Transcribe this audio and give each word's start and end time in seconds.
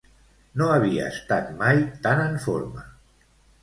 No 0.61 0.69
havia 0.77 1.05
estat 1.17 1.53
mai 1.61 1.87
tan 2.09 2.27
en 2.27 2.37
forma! 2.51 2.91